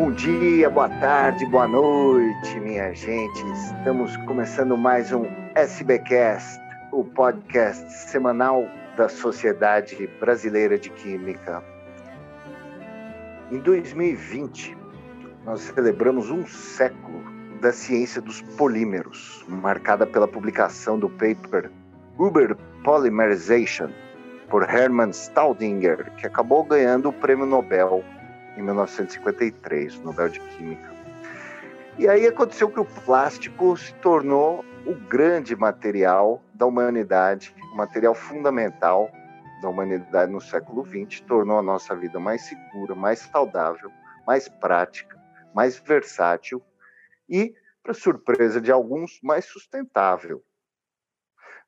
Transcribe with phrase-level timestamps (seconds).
[0.00, 3.44] Bom dia, boa tarde, boa noite, minha gente.
[3.52, 6.58] Estamos começando mais um SBcast,
[6.90, 8.66] o podcast semanal
[8.96, 11.62] da Sociedade Brasileira de Química.
[13.52, 14.74] Em 2020,
[15.44, 17.22] nós celebramos um século
[17.60, 21.70] da ciência dos polímeros, marcada pela publicação do paper
[22.18, 23.90] Uber Polymerization
[24.48, 28.02] por Hermann Staudinger, que acabou ganhando o prêmio Nobel
[28.60, 30.90] em 1953, Nobel de Química.
[31.98, 38.14] E aí aconteceu que o plástico se tornou o grande material da humanidade, o material
[38.14, 39.10] fundamental
[39.60, 43.90] da humanidade no século XX, tornou a nossa vida mais segura, mais saudável,
[44.26, 45.18] mais prática,
[45.54, 46.62] mais versátil
[47.28, 50.42] e, para surpresa de alguns, mais sustentável.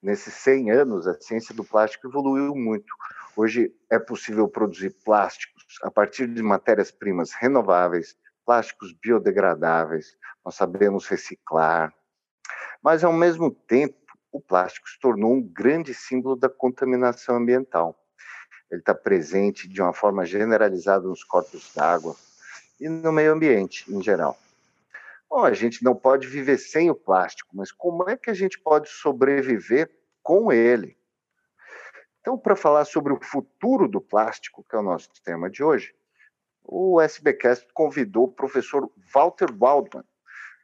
[0.03, 2.93] Nesses 100 anos, a ciência do plástico evoluiu muito.
[3.37, 11.95] Hoje é possível produzir plásticos a partir de matérias-primas renováveis, plásticos biodegradáveis, nós sabemos reciclar.
[12.83, 13.97] Mas, ao mesmo tempo,
[14.33, 17.97] o plástico se tornou um grande símbolo da contaminação ambiental.
[18.71, 22.17] Ele está presente de uma forma generalizada nos corpos d'água
[22.81, 24.37] e no meio ambiente em geral.
[25.29, 28.59] Bom, a gente não pode viver sem o plástico, mas como é que a gente
[28.59, 29.91] pode sobreviver
[30.23, 30.97] com ele?
[32.23, 35.93] Então, para falar sobre o futuro do plástico, que é o nosso tema de hoje,
[36.63, 40.05] o SBcast convidou o professor Walter Waldman,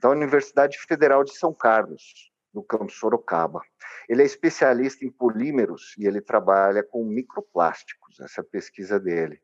[0.00, 3.60] da Universidade Federal de São Carlos, no campus Sorocaba.
[4.08, 9.40] Ele é especialista em polímeros e ele trabalha com microplásticos, essa é pesquisa dele.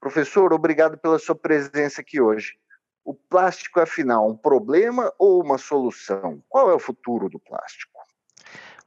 [0.00, 2.58] Professor, obrigado pela sua presença aqui hoje.
[3.04, 6.42] O plástico, afinal, um problema ou uma solução?
[6.48, 7.93] Qual é o futuro do plástico?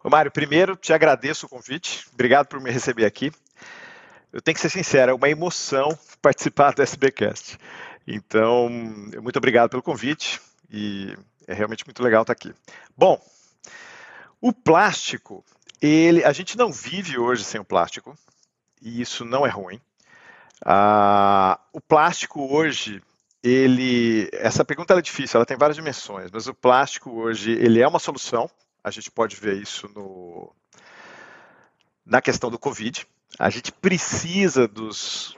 [0.03, 3.31] Mário, primeiro te agradeço o convite, obrigado por me receber aqui.
[4.31, 7.57] Eu tenho que ser sincero, é uma emoção participar do SBcast.
[8.07, 11.13] Então, muito obrigado pelo convite e
[11.47, 12.53] é realmente muito legal estar aqui.
[12.95, 13.21] Bom,
[14.39, 15.43] o plástico,
[15.81, 18.17] ele, a gente não vive hoje sem o plástico
[18.81, 19.81] e isso não é ruim.
[20.63, 23.01] Ah, o plástico hoje,
[23.43, 27.87] ele, essa pergunta é difícil, ela tem várias dimensões, mas o plástico hoje ele é
[27.87, 28.49] uma solução
[28.83, 30.55] a gente pode ver isso no,
[32.05, 33.05] na questão do Covid.
[33.37, 35.35] A gente precisa dos,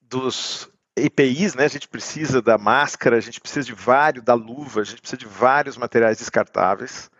[0.00, 1.64] dos EPIs, né?
[1.64, 5.18] A gente precisa da máscara, a gente precisa de vários, da luva, a gente precisa
[5.18, 7.10] de vários materiais descartáveis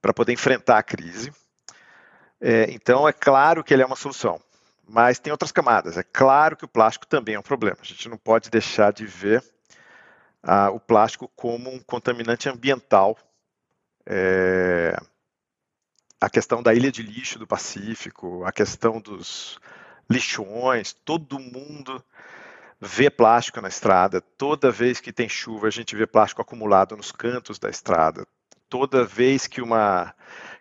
[0.00, 1.32] para poder enfrentar a crise.
[2.40, 4.40] É, então, é claro que ele é uma solução,
[4.86, 5.96] mas tem outras camadas.
[5.96, 7.78] É claro que o plástico também é um problema.
[7.80, 9.44] A gente não pode deixar de ver
[10.42, 13.16] ah, o plástico como um contaminante ambiental
[14.06, 14.96] é,
[16.20, 19.58] a questão da ilha de lixo do Pacífico, a questão dos
[20.10, 22.02] lixões, todo mundo
[22.80, 24.20] vê plástico na estrada.
[24.20, 28.26] Toda vez que tem chuva, a gente vê plástico acumulado nos cantos da estrada.
[28.68, 30.14] Toda vez que uma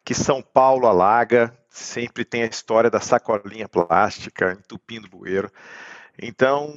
[0.03, 5.51] que São Paulo alaga, sempre tem a história da sacolinha plástica entupindo o bueiro.
[6.19, 6.75] Então,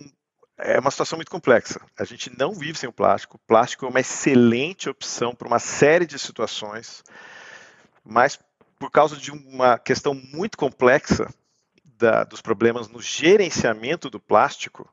[0.59, 1.81] é uma situação muito complexa.
[1.99, 3.37] A gente não vive sem o plástico.
[3.37, 7.03] O plástico é uma excelente opção para uma série de situações,
[8.05, 8.39] mas
[8.79, 11.29] por causa de uma questão muito complexa
[11.85, 14.89] da, dos problemas no gerenciamento do plástico,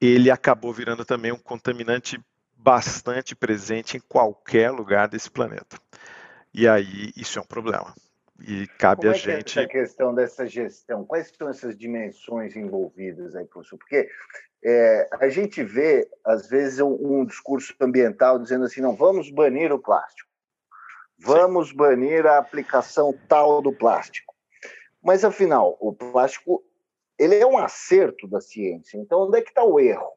[0.00, 2.20] ele acabou virando também um contaminante
[2.56, 5.78] bastante presente em qualquer lugar desse planeta.
[6.52, 7.94] E aí isso é um problema.
[8.40, 9.54] E cabe Como a é gente.
[9.54, 13.78] Que é essa questão dessa gestão, quais são essas dimensões envolvidas aí, professor?
[13.78, 14.08] Porque
[14.64, 19.72] é, a gente vê, às vezes, um, um, discurso ambiental dizendo assim: não, vamos banir
[19.72, 20.28] o plástico,
[21.18, 21.76] vamos Sim.
[21.76, 24.34] banir a aplicação tal do plástico.
[25.02, 26.64] Mas, afinal, o plástico
[27.18, 28.96] ele é um acerto da ciência.
[28.96, 30.12] Então, onde é que está o erro?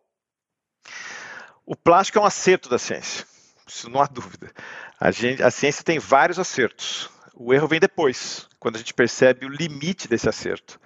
[1.66, 3.26] O plástico é um acerto da ciência,
[3.68, 4.52] isso não há dúvida.
[5.00, 7.10] A, gente, a ciência tem vários acertos.
[7.34, 10.80] O erro vem depois, quando a gente percebe o limite desse acerto.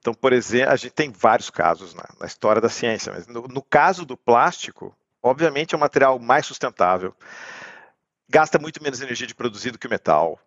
[0.00, 3.42] Então, por exemplo, a gente tem vários casos na, na história da ciência, mas no,
[3.42, 7.14] no, caso do plástico, obviamente é um material mais sustentável,
[8.28, 10.38] gasta muito menos energia de produzir do que o metal,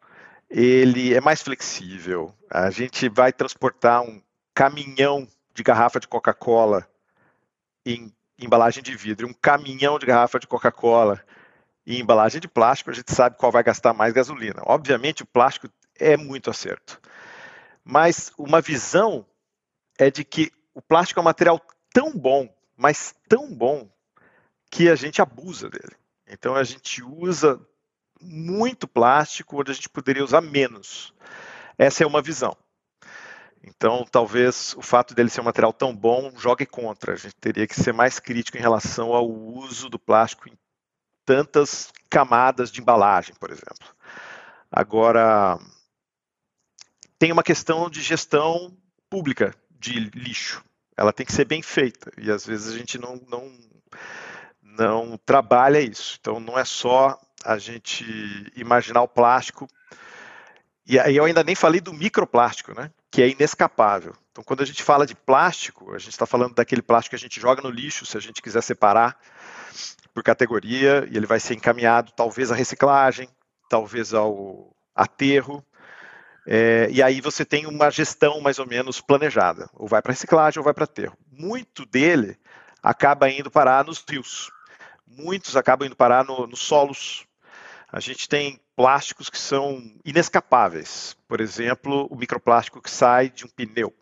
[0.49, 4.21] ele é mais flexível, a gente vai transportar um
[4.53, 6.87] caminhão de garrafa de Coca-Cola
[7.85, 11.21] em embalagem de vidro, um caminhão de garrafa de Coca-Cola
[11.85, 14.61] e embalagem de plástico, a gente sabe qual vai gastar mais gasolina.
[14.65, 15.69] Obviamente, o plástico
[15.99, 16.99] é muito acerto.
[17.83, 19.25] Mas uma visão
[20.01, 21.61] é de que o plástico é um material
[21.93, 23.87] tão bom, mas tão bom,
[24.71, 25.95] que a gente abusa dele.
[26.27, 27.61] Então, a gente usa
[28.19, 31.13] muito plástico onde a gente poderia usar menos.
[31.77, 32.57] Essa é uma visão.
[33.63, 37.13] Então, talvez o fato dele ser um material tão bom jogue contra.
[37.13, 40.57] A gente teria que ser mais crítico em relação ao uso do plástico em
[41.23, 43.95] tantas camadas de embalagem, por exemplo.
[44.71, 45.59] Agora,
[47.19, 48.75] tem uma questão de gestão
[49.07, 50.63] pública de lixo.
[50.95, 53.51] Ela tem que ser bem feita e às vezes a gente não, não,
[54.61, 56.17] não trabalha isso.
[56.21, 58.05] Então, não é só a gente
[58.55, 59.67] imaginar o plástico.
[60.85, 62.91] E aí eu ainda nem falei do microplástico, né?
[63.09, 64.13] Que é inescapável.
[64.31, 67.27] Então, quando a gente fala de plástico, a gente está falando daquele plástico que a
[67.27, 69.17] gente joga no lixo, se a gente quiser separar
[70.13, 73.27] por categoria, e ele vai ser encaminhado talvez à reciclagem,
[73.69, 75.65] talvez ao aterro.
[76.45, 80.59] É, e aí você tem uma gestão mais ou menos planejada, ou vai para reciclagem
[80.59, 81.15] ou vai para aterro.
[81.31, 82.37] Muito dele
[82.81, 84.51] acaba indo parar nos rios,
[85.05, 87.27] muitos acabam indo parar no, nos solos.
[87.91, 93.49] A gente tem plásticos que são inescapáveis, por exemplo, o microplástico que sai de um
[93.49, 93.93] pneu.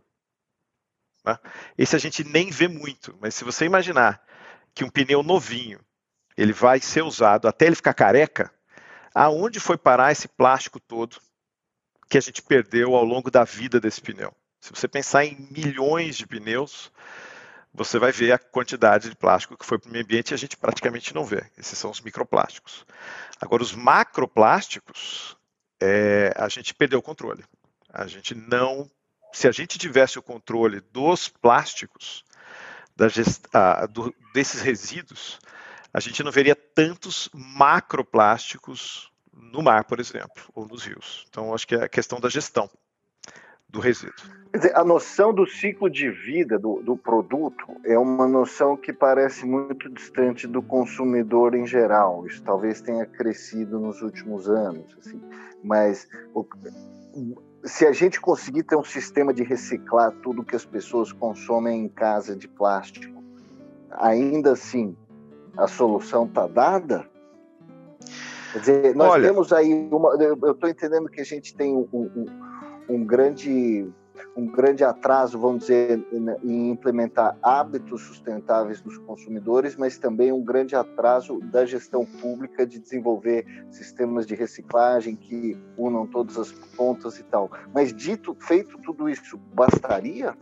[1.25, 1.37] Né?
[1.77, 4.23] Esse a gente nem vê muito, mas se você imaginar
[4.73, 5.79] que um pneu novinho
[6.37, 8.53] ele vai ser usado até ele ficar careca,
[9.13, 11.19] aonde foi parar esse plástico todo
[12.09, 14.33] que a gente perdeu ao longo da vida desse pneu?
[14.59, 16.91] Se você pensar em milhões de pneus,
[17.73, 20.37] você vai ver a quantidade de plástico que foi para o meio ambiente e a
[20.37, 21.45] gente praticamente não vê.
[21.57, 22.85] Esses são os microplásticos.
[23.39, 25.37] Agora, os macroplásticos,
[25.79, 27.45] é, a gente perdeu o controle.
[27.93, 28.89] A gente não.
[29.31, 32.25] Se a gente tivesse o controle dos plásticos,
[32.95, 35.39] da gest, ah, do, desses resíduos,
[35.93, 39.11] a gente não veria tantos macroplásticos
[39.51, 41.25] no mar, por exemplo, ou nos rios.
[41.29, 42.69] Então, acho que é a questão da gestão
[43.69, 44.13] do resíduo.
[44.53, 49.45] Dizer, a noção do ciclo de vida do, do, produto é uma noção que parece
[49.45, 52.25] muito distante do consumidor em geral.
[52.25, 55.21] Isso talvez tenha crescido nos últimos anos, assim.
[55.63, 56.43] mas o,
[57.63, 61.89] se a gente conseguir ter um sistema de reciclar tudo que as pessoas consomem em
[61.89, 63.23] casa de plástico,
[63.91, 64.95] ainda assim
[65.57, 67.08] a solução está dada?
[68.51, 70.15] Quer dizer, nós Olha, temos aí uma.
[70.15, 72.25] Eu estou entendendo que a gente tem um, um,
[72.89, 73.87] um, grande
[74.35, 76.05] um grande atraso, vamos dizer,
[76.43, 82.79] em implementar hábitos sustentáveis dos consumidores, mas também um grande atraso da gestão pública de
[82.79, 87.51] desenvolver sistemas de reciclagem que unam todas as pontas e tal.
[87.73, 90.35] Mas dito, feito tudo isso, bastaria?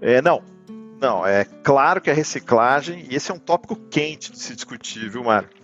[0.00, 0.42] É, não,
[1.00, 5.08] não, é claro que a reciclagem, e esse é um tópico quente de se discutir,
[5.08, 5.59] viu, Mário?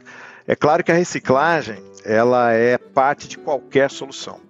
[0.47, 4.41] É claro que a reciclagem, ela é parte de qualquer solução,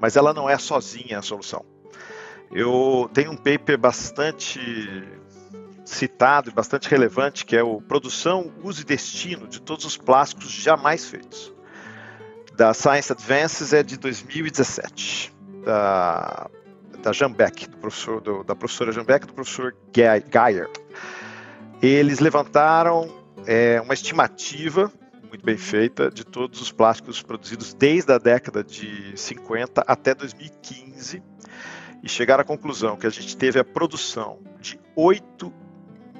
[0.00, 1.64] mas ela não é sozinha a solução.
[2.52, 4.60] Eu tenho um paper bastante
[5.84, 10.50] citado e bastante relevante, que é o Produção, Uso e Destino de Todos os Plásticos
[10.50, 11.52] Jamais Feitos.
[12.54, 15.34] Da Science Advances é de 2017.
[15.64, 16.50] Da
[17.04, 20.70] da Jambeck, do professor, do, da professora Jambeck e do professor Geyer.
[21.82, 23.14] Eles levantaram
[23.46, 24.90] é, uma estimativa
[25.34, 31.20] muito bem feita de todos os plásticos produzidos desde a década de 50 até 2015
[32.04, 35.52] e chegaram à conclusão que a gente teve a produção de 8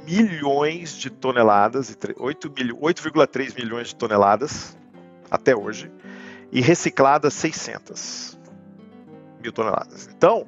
[0.05, 4.76] milhões de toneladas, 8,3 milhões de toneladas
[5.31, 5.93] até hoje,
[6.50, 8.37] e recicladas 600
[9.40, 10.08] mil toneladas.
[10.08, 10.44] Então,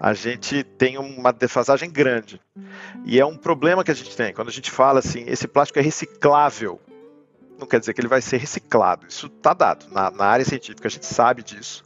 [0.00, 2.40] a gente tem uma defasagem grande.
[3.04, 4.34] E é um problema que a gente tem.
[4.34, 6.80] Quando a gente fala assim, esse plástico é reciclável,
[7.62, 9.06] não quer dizer que ele vai ser reciclado.
[9.06, 9.86] Isso está dado.
[9.90, 11.84] Na, na, área científica a gente sabe disso.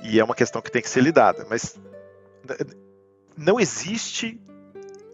[0.00, 1.46] E é uma questão que tem que ser lidada.
[1.48, 1.78] Mas
[3.36, 4.40] não existe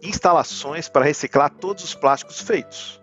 [0.01, 3.01] instalações para reciclar todos os plásticos feitos.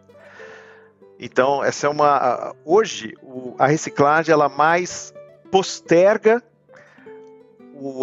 [1.19, 2.55] Então, essa é uma.
[2.65, 3.15] Hoje,
[3.59, 5.13] a reciclagem ela mais
[5.51, 6.43] posterga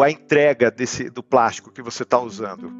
[0.02, 2.72] a entrega desse, do plástico que você está usando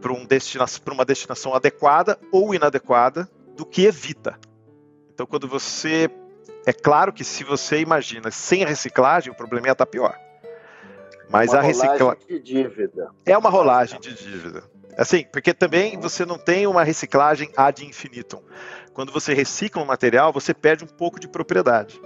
[0.00, 4.38] para um destina, uma destinação adequada ou inadequada do que evita.
[5.22, 6.10] Então, quando você.
[6.66, 10.18] É claro que se você imagina sem a reciclagem, o problema ia estar tá pior.
[11.30, 12.26] Mas uma a reciclagem.
[12.26, 13.08] de dívida.
[13.24, 14.64] É uma rolagem de dívida.
[14.98, 18.42] Assim, porque também você não tem uma reciclagem ad infinitum.
[18.92, 22.00] Quando você recicla um material, você perde um pouco de propriedade.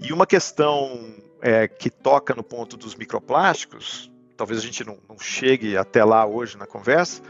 [0.00, 5.18] E uma questão é, que toca no ponto dos microplásticos, talvez a gente não, não
[5.18, 7.22] chegue até lá hoje na conversa,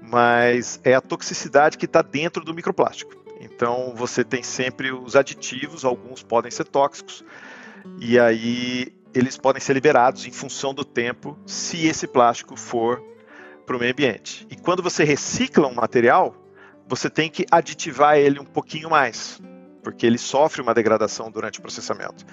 [0.00, 3.21] mas é a toxicidade que está dentro do microplástico.
[3.42, 7.24] Então você tem sempre os aditivos, alguns podem ser tóxicos,
[7.98, 13.02] e aí eles podem ser liberados em função do tempo, se esse plástico for
[13.66, 14.46] para o meio ambiente.
[14.48, 16.34] E quando você recicla um material,
[16.86, 19.40] você tem que aditivar ele um pouquinho mais,
[19.82, 22.24] porque ele sofre uma degradação durante o processamento.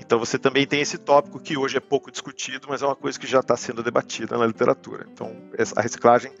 [0.00, 3.20] Então você também tem esse tópico que hoje é pouco discutido, mas é uma coisa
[3.20, 5.06] que já está sendo debatida na literatura.
[5.12, 5.36] Então
[5.76, 6.32] a reciclagem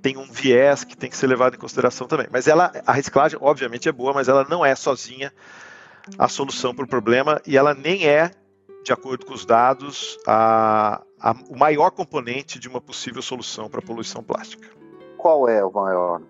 [0.00, 2.28] tem um viés que tem que ser levado em consideração também.
[2.30, 5.32] Mas ela, a reciclagem, obviamente, é boa, mas ela não é sozinha
[6.16, 8.30] a solução para o problema e ela nem é,
[8.84, 13.80] de acordo com os dados, a, a, o maior componente de uma possível solução para
[13.80, 14.68] a poluição plástica.
[15.16, 16.22] Qual é o maior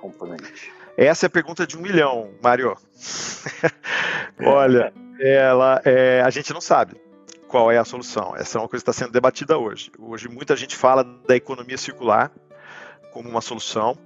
[0.00, 0.72] componente?
[0.96, 2.76] Essa é a pergunta de um milhão, Mário.
[4.44, 4.92] Olha,
[5.24, 7.00] ela, é, a gente não sabe
[7.48, 8.36] qual é a solução.
[8.36, 9.90] Essa é uma coisa que está sendo debatida hoje.
[9.98, 12.30] Hoje muita gente fala da economia circular
[13.12, 13.96] como uma solução.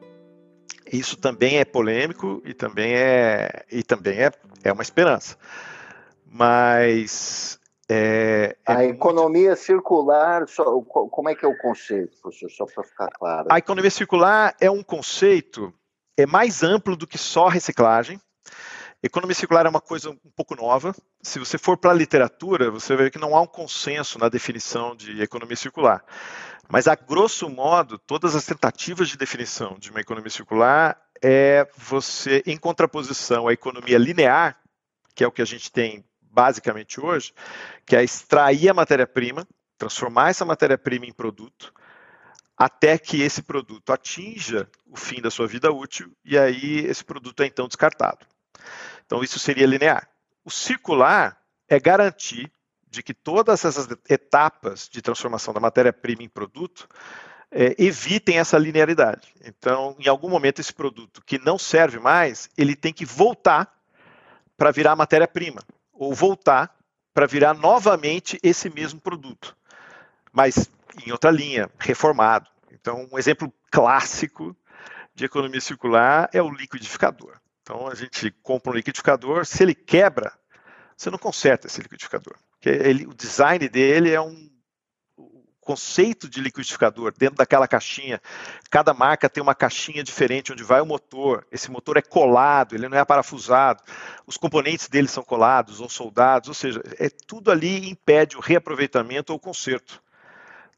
[0.93, 4.31] Isso também é polêmico e também é e também é,
[4.63, 5.37] é uma esperança.
[6.25, 7.59] Mas
[7.91, 9.61] é, é a economia muito...
[9.61, 13.49] circular, só, como é que é o conceito, professor, só para ficar claro?
[13.51, 15.73] A economia circular é um conceito
[16.19, 18.21] é mais amplo do que só reciclagem.
[19.01, 20.93] Economia circular é uma coisa um pouco nova.
[21.23, 24.97] Se você for para a literatura, você ver que não há um consenso na definição
[24.97, 26.05] de economia circular.
[26.69, 32.43] Mas, a grosso modo, todas as tentativas de definição de uma economia circular é você,
[32.45, 34.59] em contraposição à economia linear,
[35.15, 37.33] que é o que a gente tem basicamente hoje,
[37.87, 39.47] que é extrair a matéria-prima,
[39.79, 41.73] transformar essa matéria-prima em produto,
[42.57, 47.43] até que esse produto atinja o fim da sua vida útil e aí esse produto
[47.45, 48.27] é então descartado.
[49.05, 50.09] Então isso seria linear.
[50.45, 51.39] O circular
[51.69, 52.51] é garantir
[52.91, 56.89] de que todas essas etapas de transformação da matéria-prima em produto
[57.51, 59.35] é, evitem essa linearidade.
[59.45, 63.75] Então, em algum momento, esse produto que não serve mais, ele tem que voltar
[64.57, 65.61] para virar matéria-prima,
[65.93, 66.75] ou voltar
[67.15, 69.57] para virar novamente esse mesmo produto.
[70.33, 70.71] Mas
[71.07, 72.49] em outra linha, reformado.
[72.73, 74.57] Então, um exemplo clássico
[75.15, 77.39] de economia circular é o liquidificador.
[77.69, 80.33] Então, a gente compra um liquidificador, se ele quebra,
[80.97, 82.35] você não conserta esse liquidificador.
[82.53, 84.49] Porque ele, o design dele é um
[85.61, 88.23] conceito de liquidificador dentro daquela caixinha.
[88.71, 91.47] Cada marca tem uma caixinha diferente onde vai o motor.
[91.53, 93.83] Esse motor é colado, ele não é parafusado.
[94.27, 99.31] Os componentes dele são colados ou soldados, ou seja, é tudo ali impede o reaproveitamento
[99.31, 100.03] ou conserto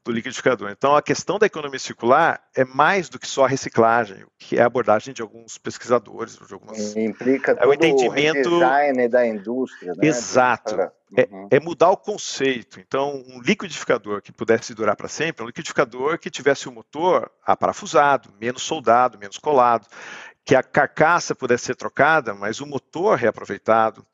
[0.03, 0.71] do liquidificador.
[0.71, 4.61] Então, a questão da economia circular é mais do que só a reciclagem, que é
[4.61, 6.95] a abordagem de alguns pesquisadores, de algumas...
[6.95, 10.07] Implica todo é o entendimento o design da indústria, né?
[10.07, 10.75] Exato.
[10.75, 11.47] É, uhum.
[11.51, 12.79] É, é, mudar o conceito.
[12.79, 18.33] Então, um liquidificador que pudesse durar para sempre, um liquidificador que tivesse o motor aparafusado,
[18.39, 19.85] menos soldado, menos colado,
[20.43, 24.05] que a carcaça pudesse ser trocada, mas o motor reaproveitado,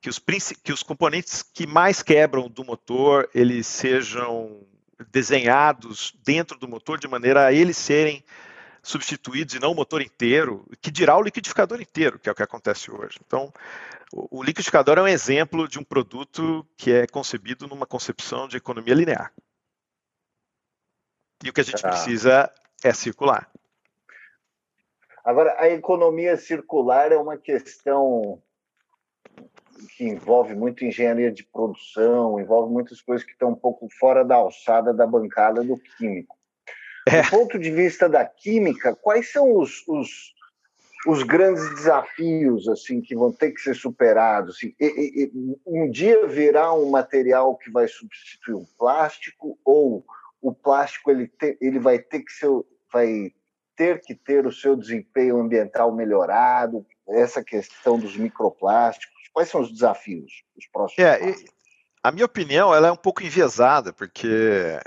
[0.00, 0.18] que os,
[0.62, 4.66] que os componentes que mais quebram do motor eles sejam
[5.10, 8.24] desenhados dentro do motor de maneira a eles serem
[8.82, 12.42] substituídos e não o motor inteiro, que dirá o liquidificador inteiro, que é o que
[12.42, 13.18] acontece hoje.
[13.26, 13.52] Então,
[14.12, 18.94] o, liquidificador é um exemplo de um produto que é concebido numa concepção de economia
[18.94, 19.32] linear.
[21.44, 21.90] E o que a gente tá.
[21.90, 22.52] precisa
[22.82, 23.50] é circular.
[25.24, 28.42] Agora, a economia circular é uma questão
[29.86, 34.36] que envolve muito engenharia de produção, envolve muitas coisas que estão um pouco fora da
[34.36, 36.36] alçada da bancada do químico.
[37.06, 37.22] É.
[37.22, 40.34] Do ponto de vista da química, quais são os, os,
[41.06, 44.56] os grandes desafios assim que vão ter que ser superados?
[44.56, 50.04] Assim, e, e, um dia virá um material que vai substituir um plástico ou
[50.42, 52.48] o plástico ele, te, ele vai ter que ser
[52.92, 53.32] vai
[53.76, 59.19] ter que ter o seu desempenho ambiental melhorado, essa questão dos microplásticos.
[59.32, 60.98] Quais são os desafios os próximos?
[60.98, 61.34] É,
[62.02, 64.26] a minha opinião ela é um pouco enviesada, porque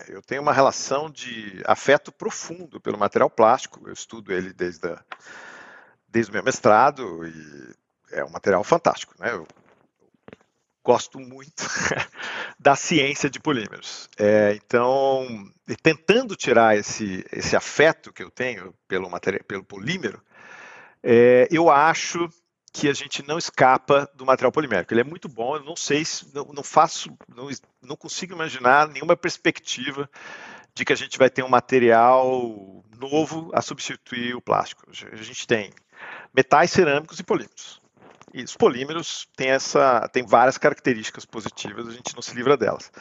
[0.08, 3.88] eu tenho uma relação de afeto profundo pelo material plástico.
[3.88, 5.04] Eu estudo ele desde, a,
[6.08, 7.74] desde o meu mestrado e
[8.12, 9.14] é um material fantástico.
[9.20, 9.32] Né?
[9.32, 9.48] Eu
[10.84, 11.64] gosto muito
[12.60, 14.10] da ciência de polímeros.
[14.18, 15.26] É, então,
[15.82, 20.22] tentando tirar esse, esse afeto que eu tenho pelo, material, pelo polímero,
[21.02, 22.28] é, eu acho
[22.74, 24.92] que a gente não escapa do material polimérico.
[24.92, 26.04] Ele é muito bom, eu não sei,
[26.34, 27.48] não, não faço, não,
[27.80, 30.10] não consigo imaginar nenhuma perspectiva
[30.74, 34.90] de que a gente vai ter um material novo a substituir o plástico.
[34.90, 35.72] A gente tem
[36.34, 37.80] metais cerâmicos e polímeros.
[38.34, 42.92] E os polímeros têm essa, várias características positivas, a gente não se livra delas.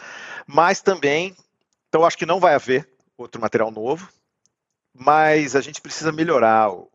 [0.47, 1.35] Mas também,
[1.89, 2.87] então acho que não vai haver
[3.17, 4.07] outro material novo,
[4.95, 6.91] mas a gente precisa melhorar o,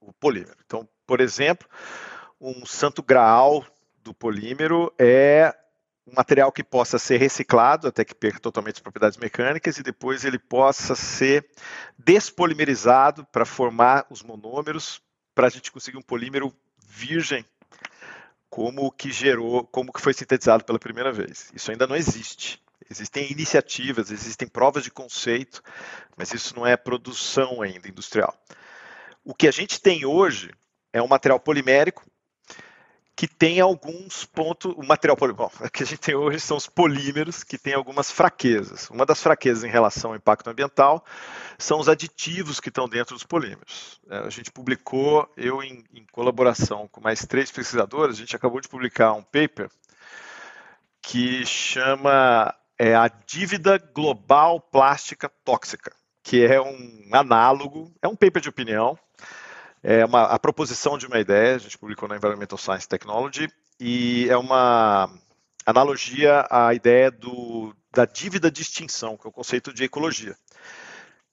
[0.00, 0.56] o polímero.
[0.64, 1.66] Então, por exemplo,
[2.38, 3.66] um santo graal
[4.04, 5.54] do polímero é
[6.06, 10.26] um material que possa ser reciclado até que perca totalmente as propriedades mecânicas e depois
[10.26, 11.48] ele possa ser
[11.98, 15.00] despolimerizado para formar os monômeros
[15.34, 16.54] para a gente conseguir um polímero
[16.86, 17.42] virgem
[18.50, 21.50] como o que gerou, como que foi sintetizado pela primeira vez.
[21.54, 22.62] Isso ainda não existe.
[22.90, 25.62] Existem iniciativas, existem provas de conceito,
[26.18, 28.38] mas isso não é produção ainda industrial.
[29.24, 30.50] O que a gente tem hoje
[30.98, 32.04] é um material polimérico
[33.18, 34.72] que tem alguns pontos.
[34.76, 38.12] O material polímero o que a gente tem hoje são os polímeros que têm algumas
[38.12, 38.88] fraquezas.
[38.90, 41.04] Uma das fraquezas em relação ao impacto ambiental
[41.58, 44.00] são os aditivos que estão dentro dos polímeros.
[44.08, 48.60] É, a gente publicou, eu em, em colaboração com mais três pesquisadores, a gente acabou
[48.60, 49.68] de publicar um paper
[51.02, 58.40] que chama é, a dívida global plástica tóxica, que é um análogo, é um paper
[58.40, 58.96] de opinião
[59.82, 63.48] é uma, a proposição de uma ideia, a gente publicou na Environmental Science Technology,
[63.80, 65.10] e é uma
[65.64, 70.36] analogia à ideia do, da dívida de extinção, que é o conceito de ecologia.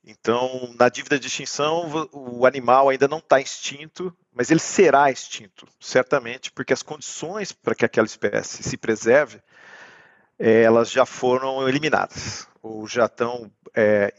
[0.08, 5.68] Então, na dívida de extinção, o animal ainda não está extinto, mas ele será extinto,
[5.80, 9.42] certamente, porque as condições para que aquela espécie se preserve,
[10.38, 14.14] é, elas já foram eliminadas, ou já estão é,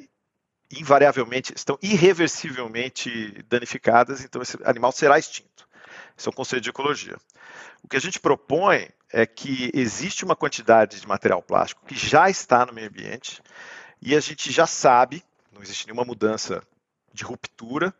[0.70, 5.66] invariavelmente, estão irreversivelmente danificadas, então esse animal será extinto.
[6.16, 7.16] Esse é o conceito de ecologia.
[7.82, 12.28] O que a gente propõe é que existe uma quantidade de material plástico que já
[12.28, 13.40] está no meio ambiente
[14.00, 16.62] e a gente já sabe, não existe nenhuma mudança
[17.12, 17.94] de ruptura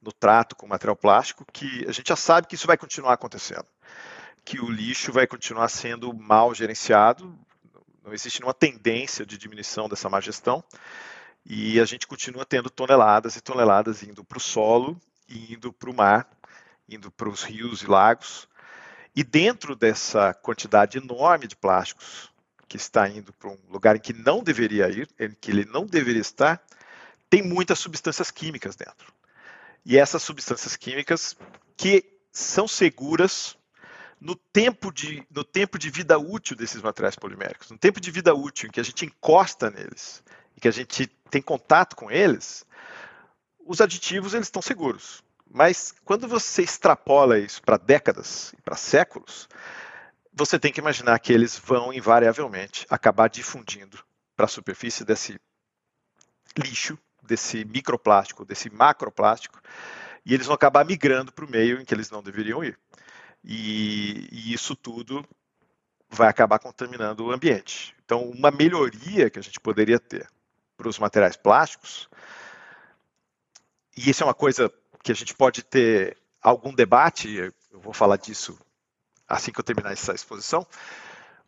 [0.00, 3.14] no trato com o material plástico, que a gente já sabe que isso vai continuar
[3.14, 3.66] acontecendo,
[4.44, 7.36] que o lixo vai continuar sendo mal gerenciado,
[8.04, 10.62] não existe nenhuma tendência de diminuição dessa má gestão,
[11.44, 14.98] e a gente continua tendo toneladas e toneladas indo para o solo
[15.28, 16.28] e indo para o mar,
[16.88, 18.48] indo para os rios e lagos.
[19.14, 22.32] E dentro dessa quantidade enorme de plásticos
[22.66, 25.86] que está indo para um lugar em que não deveria ir, em que ele não
[25.86, 26.62] deveria estar,
[27.28, 29.12] tem muitas substâncias químicas dentro.
[29.84, 31.36] E essas substâncias químicas
[31.76, 33.56] que são seguras
[34.20, 38.34] no tempo de, no tempo de vida útil desses materiais poliméricos, no tempo de vida
[38.34, 40.22] útil em que a gente encosta neles
[40.56, 42.64] e que a gente tem contato com eles,
[43.66, 45.20] os aditivos eles estão seguros.
[45.50, 49.48] Mas quando você extrapola isso para décadas e para séculos,
[50.32, 53.98] você tem que imaginar que eles vão invariavelmente acabar difundindo
[54.36, 55.36] para a superfície desse
[56.56, 59.60] lixo, desse microplástico, desse macroplástico,
[60.24, 62.78] e eles vão acabar migrando para o meio em que eles não deveriam ir.
[63.42, 65.26] E, e isso tudo
[66.08, 67.92] vai acabar contaminando o ambiente.
[68.04, 70.28] Então, uma melhoria que a gente poderia ter
[70.76, 72.08] para os materiais plásticos,
[73.96, 78.16] e isso é uma coisa que a gente pode ter algum debate, eu vou falar
[78.16, 78.58] disso
[79.28, 80.66] assim que eu terminar essa exposição.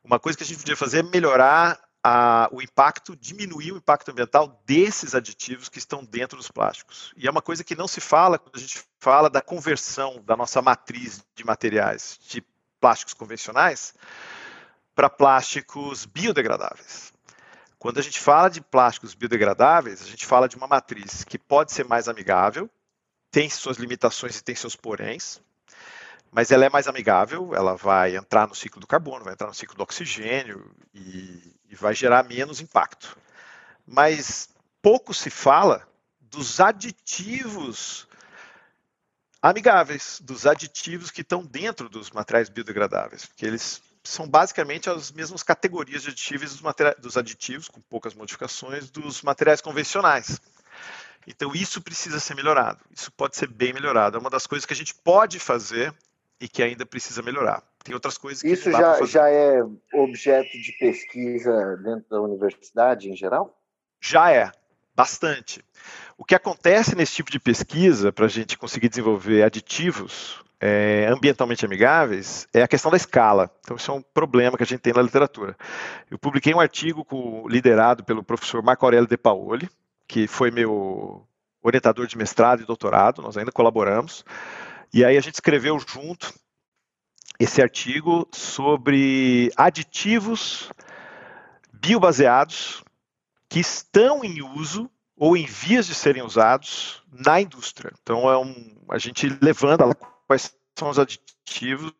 [0.03, 4.12] Uma coisa que a gente podia fazer é melhorar a, o impacto, diminuir o impacto
[4.12, 7.12] ambiental desses aditivos que estão dentro dos plásticos.
[7.17, 10.37] E é uma coisa que não se fala quando a gente fala da conversão da
[10.37, 12.45] nossa matriz de materiais de
[12.81, 13.93] plásticos convencionais
[14.95, 17.12] para plásticos biodegradáveis.
[17.79, 21.73] Quando a gente fala de plásticos biodegradáveis, a gente fala de uma matriz que pode
[21.73, 22.71] ser mais amigável,
[23.31, 25.41] tem suas limitações e tem seus poréns,
[26.31, 29.55] mas ela é mais amigável, ela vai entrar no ciclo do carbono, vai entrar no
[29.55, 33.17] ciclo do oxigênio e, e vai gerar menos impacto.
[33.87, 34.49] Mas
[34.81, 35.87] pouco se fala
[36.21, 38.09] dos aditivos
[39.41, 45.42] amigáveis, dos aditivos que estão dentro dos materiais biodegradáveis, porque eles são basicamente as mesmas
[45.42, 50.40] categorias de aditivos dos, dos aditivos, com poucas modificações, dos materiais convencionais.
[51.27, 52.79] Então, isso precisa ser melhorado.
[52.90, 54.16] Isso pode ser bem melhorado.
[54.16, 55.92] É uma das coisas que a gente pode fazer
[56.40, 57.62] e que ainda precisa melhorar.
[57.83, 59.62] Tem outras coisas que Isso já, já é
[59.95, 63.59] objeto de pesquisa dentro da universidade em geral?
[64.01, 64.53] Já é,
[64.95, 65.64] bastante.
[66.16, 71.64] O que acontece nesse tipo de pesquisa, para a gente conseguir desenvolver aditivos é, ambientalmente
[71.64, 73.51] amigáveis é a questão da escala.
[73.61, 75.57] Então, isso é um problema que a gente tem na literatura.
[76.11, 79.69] Eu publiquei um artigo com, liderado pelo professor Marco Aurélio De Paoli,
[80.09, 81.27] que foi meu
[81.62, 84.25] orientador de mestrado e doutorado, nós ainda colaboramos.
[84.95, 86.33] E aí a gente escreveu junto
[87.38, 90.71] esse artigo sobre aditivos
[91.73, 92.83] biobaseados
[93.49, 97.92] que estão em uso ou em vias de serem usados na indústria.
[98.03, 99.83] Então, é um, a gente levando
[100.27, 101.93] quais são os aditivos.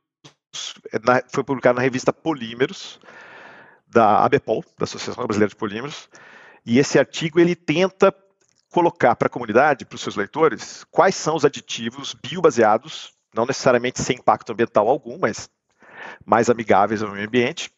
[0.93, 2.99] É, na, foi publicado na revista Polímeros,
[3.87, 6.09] da ABPOL, da Associação Brasileira de Polímeros,
[6.65, 8.15] e esse artigo ele tenta
[8.71, 14.03] colocar para a comunidade, para os seus leitores, quais são os aditivos biobaseados, não necessariamente
[14.03, 15.49] sem impacto ambiental algum, mas
[16.25, 17.71] mais amigáveis ao meio ambiente,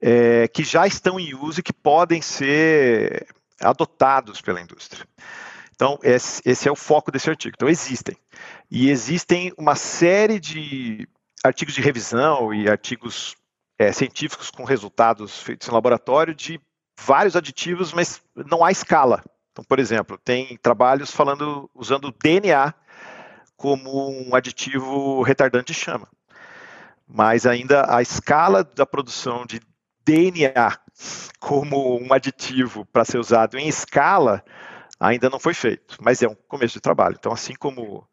[0.00, 3.26] é, que já estão em uso e que podem ser
[3.60, 5.06] adotados pela indústria.
[5.74, 7.54] Então, esse, esse, é o foco desse artigo.
[7.56, 8.16] Então, existem.
[8.70, 11.08] E existem uma série de
[11.42, 13.34] artigos de revisão e artigos
[13.78, 16.60] é, científicos com resultados feitos em laboratório de
[16.98, 19.22] vários aditivos, mas não há escala.
[19.52, 22.72] Então, por exemplo, tem trabalhos falando usando DNA
[23.56, 26.08] como um aditivo retardante de chama.
[27.06, 29.60] Mas ainda a escala da produção de
[30.04, 30.78] DNA
[31.38, 34.42] como um aditivo para ser usado em escala
[34.98, 37.16] ainda não foi feito, mas é um começo de trabalho.
[37.18, 38.06] Então, assim como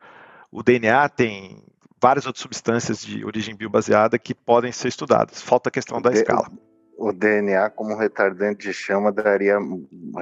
[0.51, 1.63] o DNA tem
[2.01, 5.41] várias outras substâncias de origem biobaseada que podem ser estudadas.
[5.41, 6.49] Falta a questão da escala.
[6.97, 9.57] O DNA como retardante de chama daria.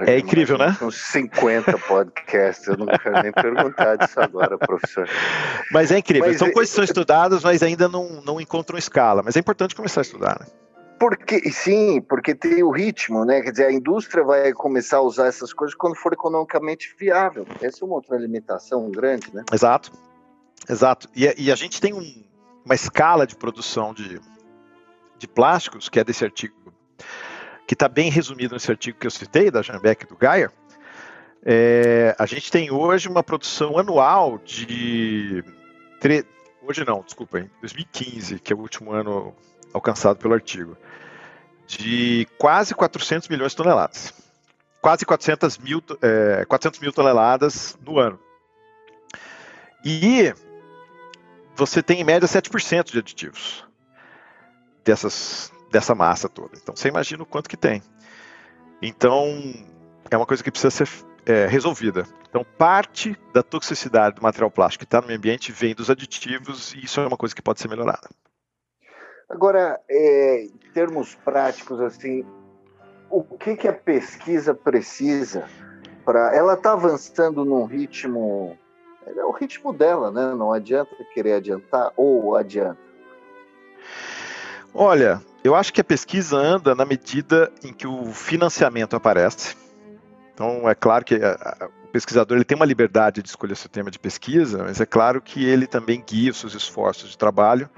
[0.06, 0.78] É incrível, né?
[0.82, 2.68] Uns 50 podcasts.
[2.68, 5.10] Eu não quero nem perguntar disso agora, professor.
[5.72, 6.28] Mas é incrível.
[6.28, 6.52] Mas São é...
[6.52, 9.22] coisas que são estudadas, mas ainda não, não encontram escala.
[9.24, 10.46] Mas é importante começar a estudar, né?
[11.00, 13.42] Porque, sim, porque tem o ritmo, né?
[13.42, 17.48] Quer dizer, a indústria vai começar a usar essas coisas quando for economicamente viável.
[17.62, 19.46] Essa é uma outra limitação grande, né?
[19.54, 19.92] Exato.
[20.70, 21.08] Exato.
[21.16, 22.24] E, e a gente tem um,
[22.66, 24.20] uma escala de produção de,
[25.18, 26.56] de plásticos, que é desse artigo,
[27.66, 30.52] que está bem resumido nesse artigo que eu citei, da Jambeck e do Geyer.
[31.46, 35.44] É, a gente tem hoje uma produção anual de.
[36.02, 36.26] Tre...
[36.62, 39.34] Hoje não, desculpa, em 2015, que é o último ano
[39.74, 40.78] alcançado pelo artigo,
[41.68, 44.14] de quase 400 milhões de toneladas.
[44.82, 48.20] Quase 400 mil, é, 400 mil toneladas no ano.
[49.84, 50.34] E
[51.56, 53.66] você tem em média 7% de aditivos
[54.84, 56.58] dessas, dessa massa toda.
[56.62, 57.84] Então você imagina o quanto que tem.
[58.82, 59.28] Então
[60.10, 60.90] é uma coisa que precisa ser
[61.26, 62.08] é, resolvida.
[62.30, 66.74] Então parte da toxicidade do material plástico que está no meio ambiente vem dos aditivos
[66.74, 68.10] e isso é uma coisa que pode ser melhorada.
[69.30, 72.26] Agora, é, em termos práticos, assim,
[73.10, 75.48] o que, que a pesquisa precisa
[76.04, 76.36] para.
[76.36, 78.58] Ela está avançando num ritmo.
[79.06, 80.34] É o ritmo dela, né?
[80.36, 82.78] Não adianta querer adiantar ou adianta.
[84.74, 89.56] Olha, eu acho que a pesquisa anda na medida em que o financiamento aparece.
[90.34, 93.90] Então, é claro que a, o pesquisador ele tem uma liberdade de escolher seu tema
[93.90, 97.70] de pesquisa, mas é claro que ele também guia os seus esforços de trabalho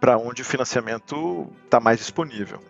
[0.00, 2.62] para onde o financiamento está mais disponível.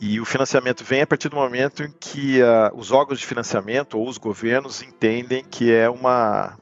[0.00, 3.98] E o financiamento vem a partir do momento em que uh, os órgãos de financiamento
[3.98, 6.56] ou os governos entendem que é uma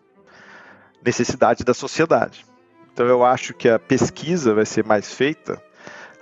[1.04, 2.44] necessidade da sociedade.
[2.92, 5.62] Então eu acho que a pesquisa vai ser mais feita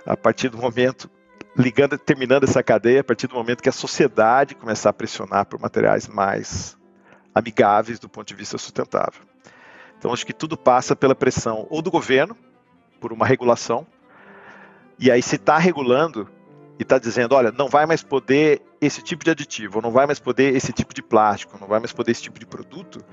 [0.05, 1.09] a partir do momento
[1.57, 5.59] ligando, terminando essa cadeia, a partir do momento que a sociedade começar a pressionar por
[5.59, 6.77] materiais mais
[7.33, 9.21] amigáveis do ponto de vista sustentável.
[9.97, 12.37] Então acho que tudo passa pela pressão ou do governo
[12.99, 13.85] por uma regulação.
[14.97, 16.29] E aí, se está regulando
[16.77, 20.19] e está dizendo, olha, não vai mais poder esse tipo de aditivo, não vai mais
[20.19, 23.03] poder esse tipo de plástico, não vai mais poder esse tipo de produto,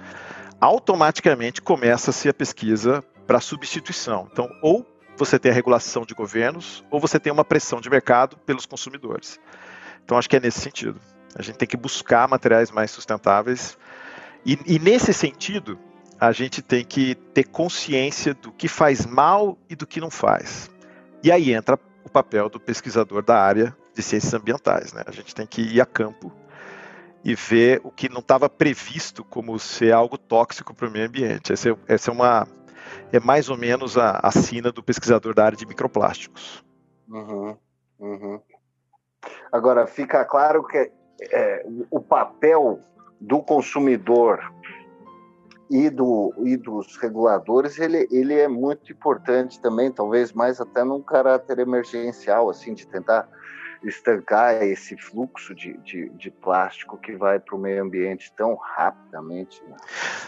[0.61, 4.29] automaticamente começa-se a pesquisa para substituição.
[4.31, 8.37] Então, ou você tem a regulação de governos, ou você tem uma pressão de mercado
[8.39, 9.41] pelos consumidores.
[10.05, 11.01] Então, acho que é nesse sentido.
[11.35, 13.77] A gente tem que buscar materiais mais sustentáveis.
[14.45, 15.79] E, e nesse sentido,
[16.19, 20.71] a gente tem que ter consciência do que faz mal e do que não faz.
[21.23, 24.93] E aí entra o papel do pesquisador da área de ciências ambientais.
[24.93, 25.03] Né?
[25.07, 26.33] A gente tem que ir a campo
[27.25, 31.53] e ver o que não estava previsto como ser algo tóxico para o meio ambiente.
[31.53, 32.47] Essa é, essa é, uma
[33.13, 36.65] é mais ou menos a, a sina do pesquisador da área de microplásticos.
[37.09, 37.57] Uhum,
[37.99, 38.41] uhum.
[39.51, 40.91] Agora fica claro que
[41.33, 42.81] é, o papel
[43.21, 44.53] do consumidor
[45.69, 51.03] e, do, e dos reguladores, ele, ele é muito importante também, talvez mais até num
[51.03, 53.29] caráter emergencial, assim, de tentar
[53.85, 59.63] estancar esse fluxo de, de, de plástico que vai para o meio ambiente tão rapidamente.
[59.65, 59.77] Né?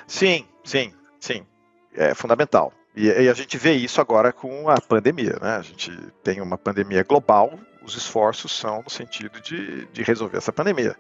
[0.07, 1.46] Sim, sim, sim.
[1.94, 2.72] É fundamental.
[2.94, 5.57] E, e, a gente vê isso agora com a pandemia, né?
[5.57, 10.53] A gente tem uma pandemia global, os esforços são no sentido de, de resolver essa
[10.53, 10.96] pandemia.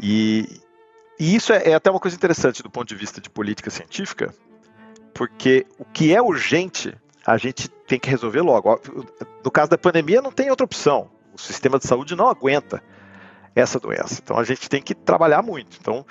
[0.00, 0.60] E,
[1.18, 4.34] e isso é, é até uma coisa interessante do ponto de vista de política científica,
[5.14, 6.94] porque o que é urgente
[7.26, 8.80] a gente tem que resolver logo.
[9.44, 11.10] No caso da pandemia, não tem outra opção.
[11.34, 12.82] O sistema de saúde não aguenta
[13.54, 14.20] essa doença.
[14.22, 15.76] Então a gente tem que trabalhar muito.
[15.80, 16.04] Então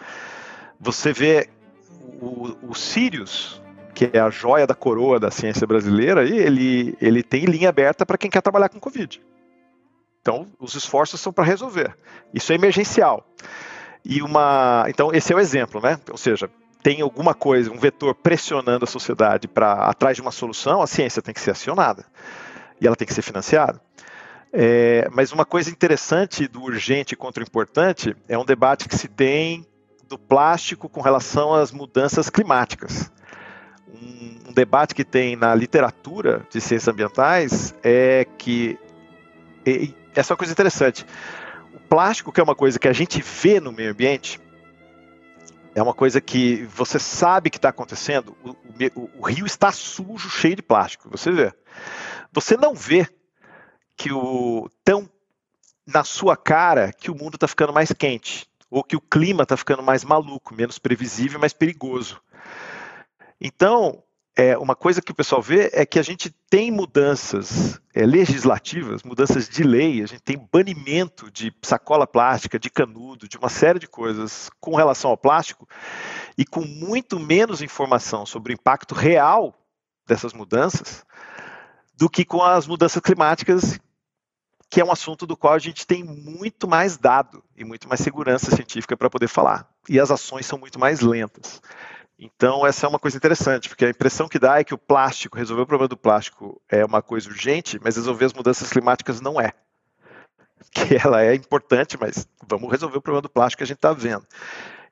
[0.79, 1.49] você vê
[2.19, 3.61] o, o Sirius,
[3.93, 8.17] que é a joia da coroa da ciência brasileira, ele, ele tem linha aberta para
[8.17, 9.21] quem quer trabalhar com Covid.
[10.19, 11.95] Então os esforços são para resolver.
[12.33, 13.25] Isso é emergencial
[14.05, 14.85] e uma.
[14.87, 15.99] Então, esse é o exemplo, né?
[16.11, 16.49] Ou seja,
[16.83, 21.21] tem alguma coisa, um vetor pressionando a sociedade para atrás de uma solução, a ciência
[21.21, 22.05] tem que ser acionada
[22.79, 23.81] e ela tem que ser financiada.
[24.53, 29.07] É, mas uma coisa interessante do urgente contra o importante é um debate que se
[29.07, 29.65] tem
[30.07, 33.11] do plástico com relação às mudanças climáticas.
[33.91, 38.77] um, um debate que tem na literatura de ciências ambientais é que
[39.65, 41.05] e, essa é uma coisa interessante.
[41.89, 44.39] Plástico, que é uma coisa que a gente vê no meio ambiente,
[45.75, 48.35] é uma coisa que você sabe que está acontecendo.
[48.43, 48.51] O,
[48.99, 51.09] o, o, rio está sujo, cheio de plástico.
[51.09, 51.53] Você vê.
[52.31, 53.07] Você não vê
[53.97, 55.09] que o tão
[55.85, 59.55] na sua cara que o mundo está ficando mais quente ou que o clima está
[59.55, 62.21] ficando mais maluco, menos previsível, mais perigoso.
[63.39, 64.01] Então,
[64.35, 69.01] é, uma coisa que o pessoal vê é que a gente tem mudanças é, legislativas,
[69.01, 73.79] mudanças de lei, a gente tem banimento de sacola plástica, de canudo, de uma série
[73.79, 75.67] de coisas com relação ao plástico,
[76.37, 79.55] e com muito menos informação sobre o impacto real
[80.05, 81.05] dessas mudanças
[81.97, 83.79] do que com as mudanças climáticas,
[84.69, 88.01] que é um assunto do qual a gente tem muito mais dado e muito mais
[88.01, 89.69] segurança científica para poder falar.
[89.87, 91.61] E as ações são muito mais lentas.
[92.17, 95.37] Então, essa é uma coisa interessante, porque a impressão que dá é que o plástico,
[95.37, 99.39] resolver o problema do plástico é uma coisa urgente, mas resolver as mudanças climáticas não
[99.39, 99.51] é.
[100.73, 103.93] Que ela é importante, mas vamos resolver o problema do plástico que a gente está
[103.93, 104.25] vendo.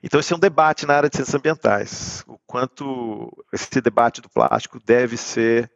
[0.01, 2.23] Então, esse é um debate na área de ciências ambientais.
[2.27, 5.71] O quanto esse debate do plástico deve ser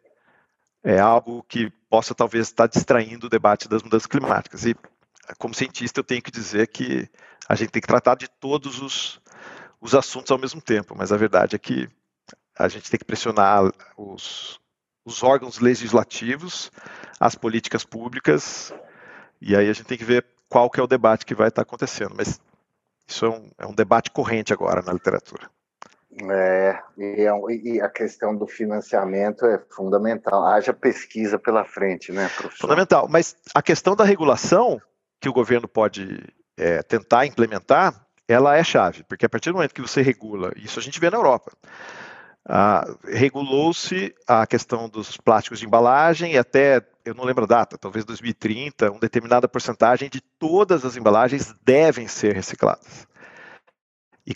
[0.83, 4.65] é, algo que possa talvez estar distraindo o debate das mudanças climáticas.
[4.65, 4.75] E,
[5.37, 7.09] como cientista, eu tenho que dizer que
[7.47, 9.21] a gente tem que tratar de todos os
[9.81, 11.89] os assuntos ao mesmo tempo, mas a verdade é que
[12.57, 14.59] a gente tem que pressionar os,
[15.05, 16.71] os órgãos legislativos,
[17.19, 18.73] as políticas públicas,
[19.39, 21.61] e aí a gente tem que ver qual que é o debate que vai estar
[21.61, 22.15] acontecendo.
[22.15, 22.39] Mas
[23.07, 25.49] isso é um, é um debate corrente agora na literatura.
[26.19, 30.45] É e, é a questão do financiamento é fundamental.
[30.45, 32.61] Haja pesquisa pela frente, né, professor?
[32.61, 33.07] Fundamental.
[33.07, 34.81] Mas a questão da regulação
[35.21, 36.23] que o governo pode
[36.57, 40.79] é, tentar implementar ela é chave, porque a partir do momento que você regula, isso
[40.79, 41.51] a gente vê na Europa,
[42.49, 47.77] ah, regulou-se a questão dos plásticos de embalagem e até, eu não lembro a data,
[47.77, 53.07] talvez 2030, uma determinada porcentagem de todas as embalagens devem ser recicladas.
[54.25, 54.33] E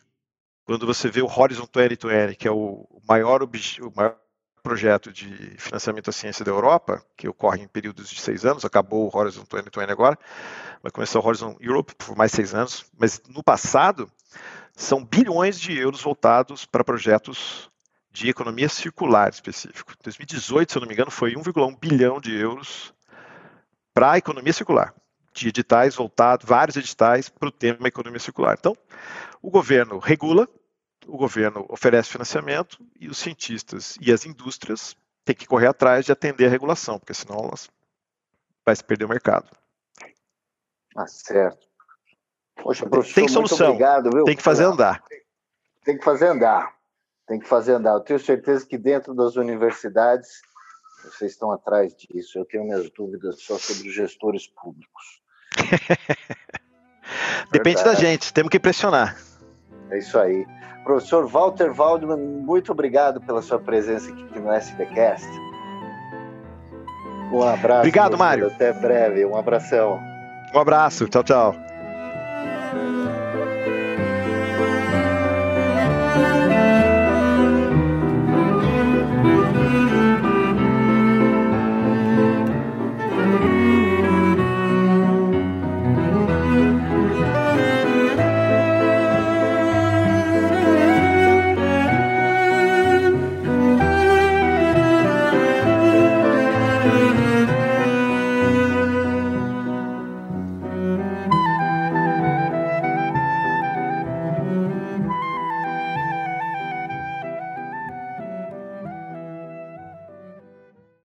[0.65, 3.49] quando você vê o Horizon 2020, que é o maior, o
[3.95, 4.17] maior
[4.61, 9.09] projeto de financiamento à ciência da Europa, que ocorre em períodos de seis anos, acabou
[9.09, 10.17] o Horizon 2020 agora,
[10.81, 14.09] vai começar o Horizon Europe por mais seis anos, mas no passado
[14.75, 17.69] são bilhões de euros voltados para projetos
[18.11, 19.93] de economia circular específico.
[19.93, 22.93] Em 2018, se eu não me engano, foi 1,1 bilhão de euros
[23.93, 24.93] para a economia circular,
[25.33, 28.55] de editais voltados, vários editais para o tema economia circular.
[28.59, 28.75] Então,
[29.41, 30.47] o governo regula,
[31.07, 36.11] o governo oferece financiamento e os cientistas e as indústrias têm que correr atrás de
[36.11, 37.69] atender a regulação, porque senão elas
[38.65, 39.49] vai se perder o mercado.
[40.95, 41.67] Ah, certo.
[42.55, 43.69] Poxa, professor, tem solução.
[43.69, 44.23] Obrigado, viu?
[44.25, 45.03] Tem que fazer andar.
[45.83, 46.75] Tem que fazer andar.
[47.27, 47.93] Tem que fazer andar.
[47.93, 50.41] Eu tenho certeza que dentro das universidades
[51.03, 52.37] vocês estão atrás disso.
[52.37, 55.21] Eu tenho minhas dúvidas só sobre os gestores públicos.
[57.51, 57.83] Depende Verdade.
[57.83, 59.17] da gente, temos que pressionar.
[59.91, 60.45] É isso aí.
[60.83, 65.27] Professor Walter Waldman, muito obrigado pela sua presença aqui no SBcast.
[67.31, 67.79] Um abraço.
[67.79, 68.47] Obrigado, Mário.
[68.47, 69.25] Até breve.
[69.25, 69.99] Um abração.
[70.53, 71.07] Um abraço.
[71.07, 71.70] Tchau, tchau.